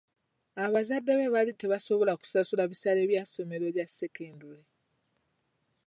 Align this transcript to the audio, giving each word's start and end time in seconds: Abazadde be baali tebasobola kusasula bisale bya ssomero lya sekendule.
Abazadde 0.65 1.13
be 1.17 1.25
baali 1.33 1.53
tebasobola 1.61 2.11
kusasula 2.19 2.63
bisale 2.71 3.01
bya 3.09 3.23
ssomero 3.27 3.67
lya 3.75 3.85
sekendule. 3.97 4.61